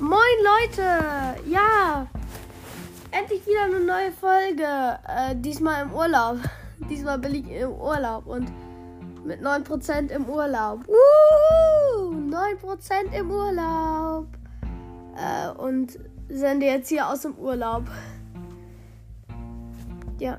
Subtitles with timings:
[0.00, 1.40] Moin Leute!
[1.50, 2.06] Ja!
[3.10, 4.62] Endlich wieder eine neue Folge.
[4.62, 6.36] Äh, diesmal im Urlaub.
[6.88, 8.48] Diesmal bin ich im Urlaub und
[9.24, 10.86] mit 9% im Urlaub.
[10.86, 12.12] Woo!
[12.12, 14.28] 9% im Urlaub.
[15.16, 17.82] Äh, und sende jetzt hier aus dem Urlaub.
[20.20, 20.38] Ja.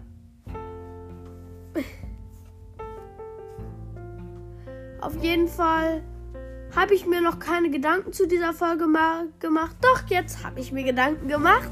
[5.02, 6.02] Auf jeden Fall
[6.75, 8.88] habe ich mir noch keine Gedanken zu dieser Folge
[9.39, 9.75] gemacht.
[9.81, 11.70] Doch, jetzt habe ich mir Gedanken gemacht.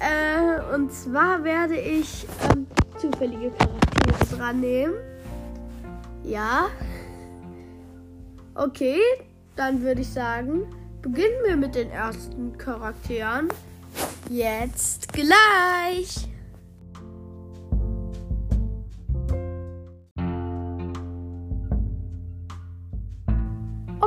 [0.00, 2.66] Äh, und zwar werde ich ähm,
[2.98, 4.94] zufällige Charaktere dran nehmen.
[6.24, 6.68] Ja.
[8.54, 8.98] Okay,
[9.56, 10.62] dann würde ich sagen,
[11.02, 13.48] beginnen wir mit den ersten Charakteren.
[14.30, 16.28] Jetzt gleich.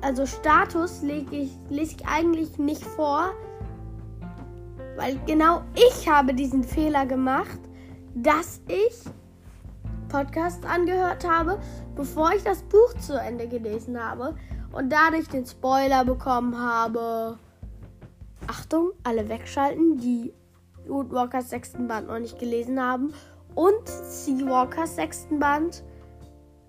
[0.02, 3.30] Also Status lege ich, lese ich eigentlich nicht vor,
[4.96, 7.58] weil genau ich habe diesen Fehler gemacht,
[8.14, 9.10] dass ich
[10.08, 11.58] Podcast angehört habe,
[11.94, 14.36] bevor ich das Buch zu Ende gelesen habe
[14.72, 17.38] und dadurch den Spoiler bekommen habe.
[18.46, 20.32] Achtung, alle wegschalten, die
[20.86, 23.12] Woodwalkers sechsten Band noch nicht gelesen haben
[23.56, 25.82] und Seawalkers sechsten Band.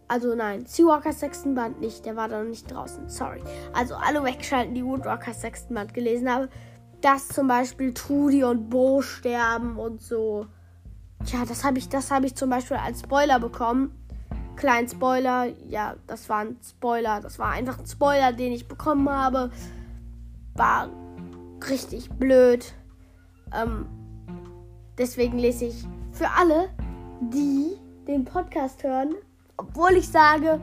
[0.07, 3.09] Also nein, Seawalkers sechsten Band nicht, der war da noch nicht draußen.
[3.09, 3.41] Sorry.
[3.73, 6.47] Also alle wegschalten, die Woodwalkers sechsten Band gelesen haben.
[7.01, 10.47] Dass zum Beispiel Trudy und Bo sterben und so.
[11.25, 13.91] Tja, das habe ich, das ich zum Beispiel als Spoiler bekommen.
[14.55, 17.19] Kleinen Spoiler, ja, das war ein Spoiler.
[17.21, 19.51] Das war einfach ein Spoiler, den ich bekommen habe.
[20.55, 20.89] War
[21.69, 22.73] richtig blöd.
[23.53, 23.85] Ähm,
[24.97, 26.69] deswegen lese ich für alle,
[27.21, 27.77] die
[28.07, 29.15] den Podcast hören,
[29.57, 30.61] obwohl ich sage,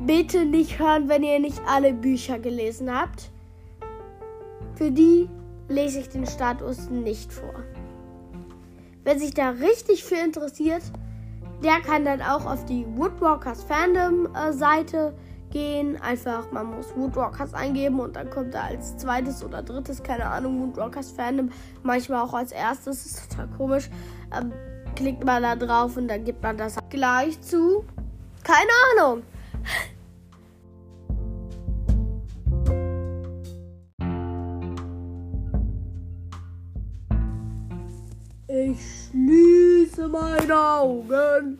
[0.00, 3.30] bitte nicht hören, wenn ihr nicht alle Bücher gelesen habt.
[4.74, 5.28] Für die
[5.68, 7.54] lese ich den Status nicht vor.
[9.04, 10.82] Wer sich da richtig für interessiert,
[11.62, 15.14] der kann dann auch auf die Woodwalkers Fandom äh, Seite
[15.54, 15.98] gehen.
[16.02, 20.60] Einfach, man muss Woodwalkers eingeben und dann kommt da als zweites oder drittes, keine Ahnung,
[20.60, 21.50] Woodwalkers Fandom.
[21.82, 23.88] Manchmal auch als erstes, ist total komisch
[24.36, 24.52] ähm,
[24.94, 27.84] klickt man da drauf und dann gibt man das gleich zu.
[28.42, 29.22] Keine Ahnung.
[38.46, 41.58] Ich schließe meine Augen.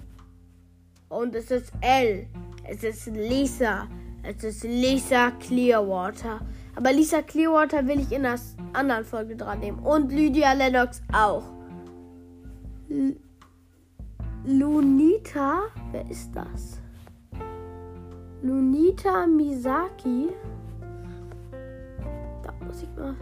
[1.08, 2.26] Und es ist L.
[2.66, 3.86] Es ist Lisa.
[4.22, 6.40] Es ist Lisa Clearwater.
[6.74, 8.36] Aber Lisa Clearwater will ich in der
[8.72, 9.80] anderen Folge dran nehmen.
[9.80, 11.42] Und Lydia Lennox auch.
[14.44, 16.80] Lunita, wer ist das?
[18.42, 20.30] Lunita Misaki.
[22.42, 23.14] Da muss ich mal.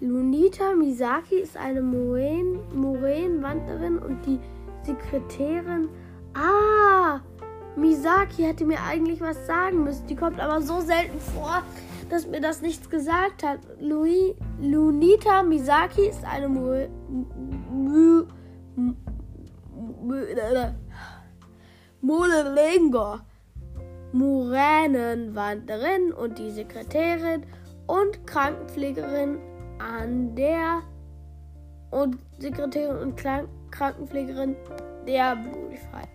[0.00, 4.38] Lunita Misaki ist eine Moränenwanderin und die
[4.82, 5.88] Sekretärin.
[6.34, 7.20] Ah!
[7.76, 10.06] Misaki hätte mir eigentlich was sagen müssen.
[10.06, 11.62] Die kommt aber so selten vor,
[12.08, 13.60] dass mir das nichts gesagt hat.
[13.78, 16.86] Louis, Lunita Misaki ist eine Mo
[22.02, 23.20] Molengo,
[24.12, 27.44] Moränenwanderin und die Sekretärin
[27.86, 29.38] und Krankenpflegerin
[29.78, 30.82] an der
[31.90, 34.56] und Sekretärin und Krankenpflegerin
[35.06, 36.06] der Blutify.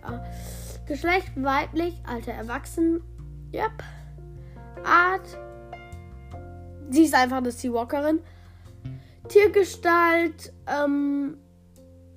[0.86, 3.02] Geschlecht weiblich, Alter erwachsen.
[3.52, 3.82] Yep.
[4.84, 5.38] Art.
[6.90, 8.20] Sie ist einfach eine Seawalkerin.
[9.28, 11.38] Tiergestalt, ähm,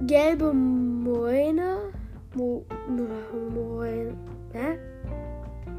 [0.02, 1.92] gelbe Moine.
[2.36, 4.16] Mo, Moine.
[4.54, 4.78] Hä?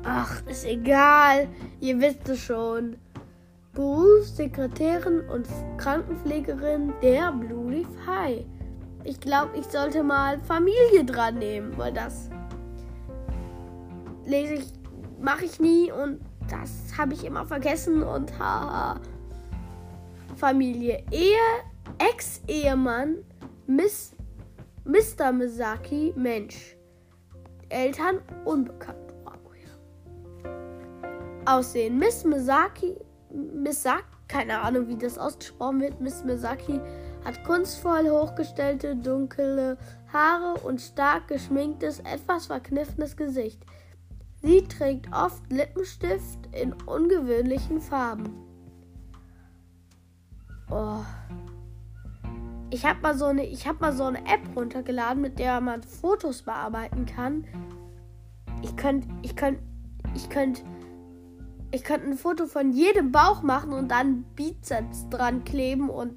[0.05, 1.47] Ach, ist egal.
[1.81, 2.97] Ihr wisst es schon.
[3.73, 5.47] Berufssekretärin und
[5.79, 8.45] Krankenpflegerin der Blue Leaf High.
[9.05, 12.31] Ich glaube, ich sollte mal Familie dran nehmen, weil das
[14.31, 14.73] lese ich,
[15.21, 19.01] mache ich nie und das habe ich immer vergessen und haha.
[20.37, 21.05] Familie.
[21.11, 21.37] Ehe,
[21.99, 23.17] Ex-Ehemann,
[23.67, 24.15] Miss,
[24.85, 25.33] Mr.
[25.33, 26.77] Misaki, Mensch.
[27.69, 29.01] Eltern, unbekannt.
[31.47, 32.97] Aussehen, Miss Misaki,
[33.33, 36.01] Misaki, keine Ahnung, wie das ausgesprochen wird.
[36.01, 36.81] Miss Misaki
[37.25, 39.77] hat kunstvoll hochgestellte, dunkle
[40.13, 43.65] Haare und stark geschminktes, etwas verkniffenes Gesicht.
[44.43, 48.31] Sie trägt oft Lippenstift in ungewöhnlichen Farben.
[50.71, 51.05] Oh.
[52.71, 53.49] Ich habe mal so eine,
[53.81, 57.45] mal so eine App runtergeladen, mit der man Fotos bearbeiten kann.
[58.63, 59.61] Ich könnte, ich könnte,
[60.15, 60.63] ich könnte,
[61.73, 66.15] ich könnte ein Foto von jedem Bauch machen und dann Bizeps dran kleben und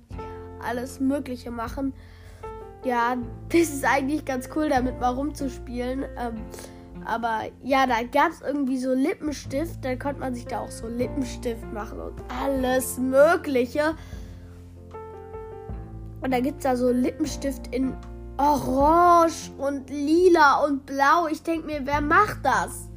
[0.64, 1.94] alles Mögliche machen.
[2.86, 3.18] Ja,
[3.50, 6.06] das ist eigentlich ganz cool, damit mal rumzuspielen.
[6.18, 6.36] Ähm,
[7.06, 9.84] aber ja, da gab es irgendwie so Lippenstift.
[9.84, 13.96] Da konnte man sich da auch so Lippenstift machen und alles Mögliche.
[16.22, 17.96] Und da gibt es da so Lippenstift in
[18.38, 21.28] Orange und Lila und Blau.
[21.28, 22.90] Ich denke mir, wer macht das?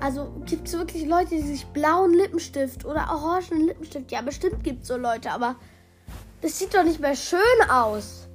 [0.00, 4.10] Also gibt es wirklich Leute, die sich blauen Lippenstift oder orangen Lippenstift?
[4.10, 5.56] Ja, bestimmt gibt es so Leute, aber
[6.40, 7.40] das sieht doch nicht mehr schön
[7.70, 8.29] aus.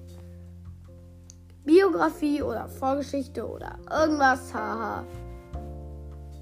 [1.65, 5.03] Biografie oder Vorgeschichte oder irgendwas, haha.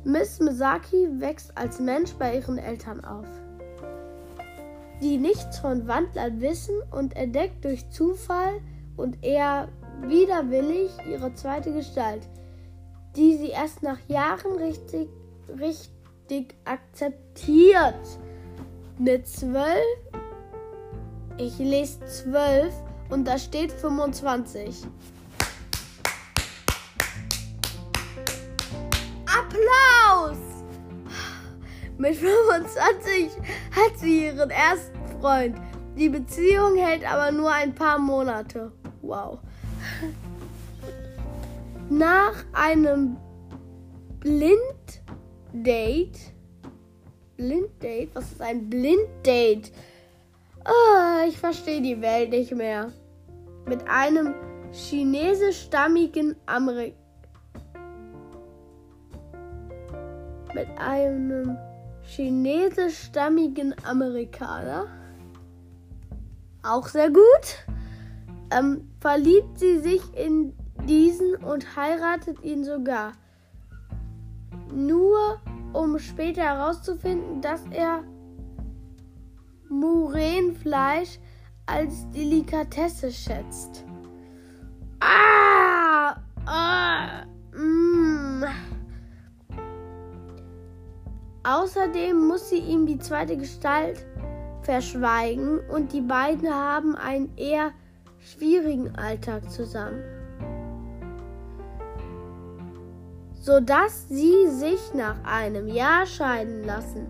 [0.04, 3.28] Miss Misaki wächst als Mensch bei ihren Eltern auf,
[5.02, 8.60] die nichts von Wandlern wissen und entdeckt durch Zufall
[8.98, 9.70] und eher
[10.02, 12.28] widerwillig ihre zweite Gestalt,
[13.16, 15.08] die sie erst nach Jahren richtig,
[15.58, 17.96] richtig akzeptiert.
[19.00, 19.98] Mit zwölf,
[21.38, 22.74] ich lese zwölf
[23.10, 24.84] und da steht 25.
[31.98, 33.30] Mit 25
[33.72, 35.56] hat sie ihren ersten Freund.
[35.98, 38.72] Die Beziehung hält aber nur ein paar Monate.
[39.02, 39.40] Wow.
[41.90, 43.18] Nach einem
[44.20, 45.14] Blind-Date.
[47.38, 48.10] Blind-Date?
[48.16, 49.72] Was ist ein Blind-Date?
[50.66, 52.92] Oh, ich verstehe die Welt nicht mehr.
[53.68, 54.34] Mit einem
[54.72, 57.04] chinesischstammigen Amerikaner
[60.54, 61.58] mit einem
[62.04, 64.88] chinesischstammigen Amerikaner.
[66.62, 67.66] Auch sehr gut.
[68.52, 70.56] Ähm, verliebt sie sich in
[70.88, 73.14] diesen und heiratet ihn sogar.
[74.74, 75.42] Nur
[75.74, 78.04] um später herauszufinden, dass er
[79.70, 81.20] Murenfleisch
[81.66, 83.86] als Delikatesse schätzt.
[91.74, 94.06] Außerdem muss sie ihm die zweite Gestalt
[94.62, 97.72] verschweigen und die beiden haben einen eher
[98.20, 100.04] schwierigen Alltag zusammen.
[103.34, 107.08] Sodass sie sich nach einem Jahr scheiden lassen.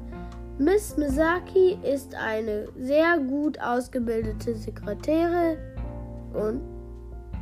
[0.58, 5.58] Miss Misaki ist eine sehr gut ausgebildete Sekretärin
[6.34, 6.62] und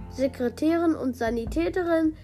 [0.10, 2.16] Sekretärin und Sanitäterin,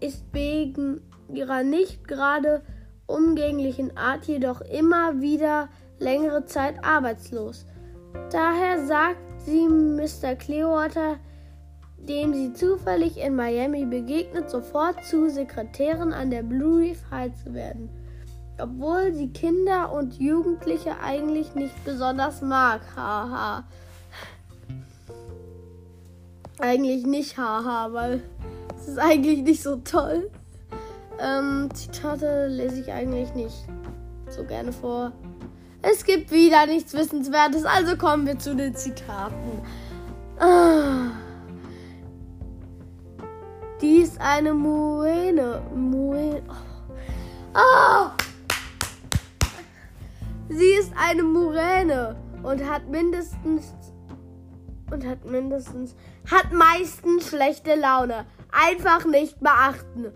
[0.00, 1.00] ist wegen
[1.32, 2.62] ihrer nicht gerade
[3.06, 5.68] umgänglichen Art jedoch immer wieder
[5.98, 7.66] längere Zeit arbeitslos.
[8.30, 10.34] Daher sagt sie Mr.
[10.34, 11.16] Clearwater,
[11.98, 17.54] dem sie zufällig in Miami begegnet, sofort zu Sekretärin an der Blue Reef High zu
[17.54, 17.88] werden.
[18.58, 22.80] Obwohl sie Kinder und Jugendliche eigentlich nicht besonders mag.
[22.96, 23.64] Haha.
[26.58, 28.22] Eigentlich nicht haha, weil
[28.76, 30.30] es ist eigentlich nicht so toll.
[31.22, 33.64] Ähm, Zitate lese ich eigentlich nicht
[34.28, 35.12] so gerne vor.
[35.80, 39.62] Es gibt wieder nichts Wissenswertes, also kommen wir zu den Zitaten.
[40.38, 41.12] Ah.
[43.80, 45.62] Die ist eine Muene.
[45.74, 46.42] Muene.
[46.48, 47.58] Oh.
[47.58, 48.10] Oh.
[50.48, 53.74] Sie ist eine Muräne und hat mindestens
[54.90, 55.94] und hat mindestens
[56.30, 58.26] hat meistens schlechte Laune.
[58.50, 60.12] Einfach nicht beachten.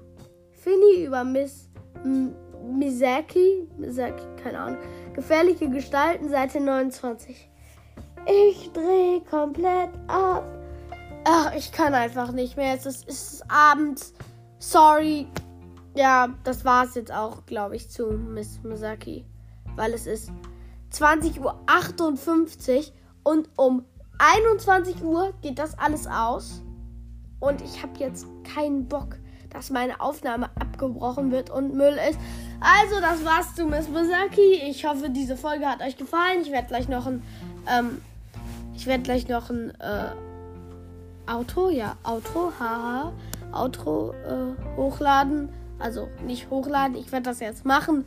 [0.66, 1.68] Finny über Miss
[2.02, 2.35] M
[2.76, 4.78] Misaki, Misaki, keine Ahnung.
[5.14, 7.49] Gefährliche Gestalten, Seite 29.
[8.26, 10.44] Ich dreh komplett ab.
[11.25, 12.75] Ach, ich kann einfach nicht mehr.
[12.75, 14.12] Es ist, es ist abends.
[14.58, 15.28] Sorry.
[15.94, 19.25] Ja, das war es jetzt auch, glaube ich, zu Miss Misaki.
[19.76, 20.32] Weil es ist
[20.92, 22.92] 20.58 Uhr
[23.23, 23.85] und um
[24.18, 26.61] 21 Uhr geht das alles aus.
[27.38, 29.16] Und ich habe jetzt keinen Bock,
[29.57, 32.19] dass meine Aufnahme abgebrochen wird und Müll ist.
[32.61, 34.63] Also, das war's zu Miss Misaki.
[34.69, 36.43] Ich hoffe, diese Folge hat euch gefallen.
[36.43, 37.23] Ich werde gleich noch ein.
[37.67, 38.03] Ähm,
[38.75, 39.71] ich werde gleich noch ein.
[39.81, 40.11] Äh,
[41.27, 43.13] Auto, ja, Auto, haha,
[43.51, 45.49] Auto äh, hochladen.
[45.79, 48.05] Also nicht hochladen, ich werde das jetzt machen.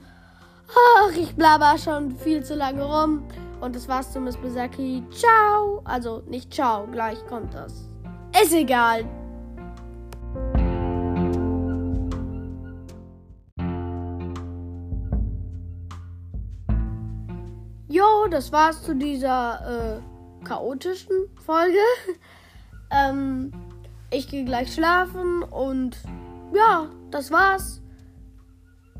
[0.70, 3.24] Ach, ich blabber schon viel zu lange rum.
[3.60, 5.03] Und das war's zu Miss Besaki.
[5.12, 5.82] Ciao.
[5.84, 7.74] Also nicht ciao, gleich kommt das.
[8.41, 9.03] Ist egal.
[18.31, 21.77] Das war's zu dieser äh, chaotischen Folge.
[22.91, 23.51] ähm,
[24.12, 25.98] ich gehe gleich schlafen und
[26.53, 27.81] ja, das war's.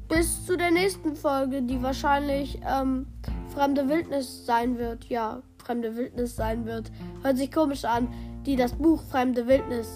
[0.07, 3.05] Bis zu der nächsten Folge, die wahrscheinlich ähm,
[3.53, 5.05] fremde Wildnis sein wird.
[5.05, 6.91] Ja, fremde Wildnis sein wird.
[7.21, 8.07] Hört sich komisch an,
[8.45, 9.88] die das Buch Fremde Wildnis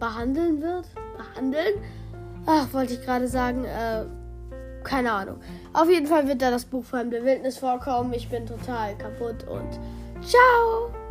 [0.00, 0.88] behandeln wird.
[1.16, 1.74] Behandeln?
[2.46, 3.64] Ach, wollte ich gerade sagen.
[3.64, 4.06] Äh,
[4.82, 5.40] keine Ahnung.
[5.72, 8.12] Auf jeden Fall wird da das Buch Fremde Wildnis vorkommen.
[8.12, 9.78] Ich bin total kaputt und
[10.22, 11.01] ciao!